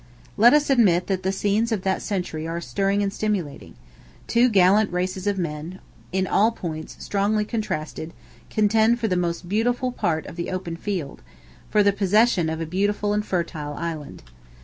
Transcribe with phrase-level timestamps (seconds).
[0.35, 3.75] Let us admit that the scenes of that century are stirring and stimulating;
[4.25, 5.77] two gallant races of men,
[6.11, 8.11] in all points strongly contrasted,
[8.49, 9.45] contend for the most
[9.97, 11.21] part in the open field,
[11.69, 14.23] for the possession of a beautiful and fertile island.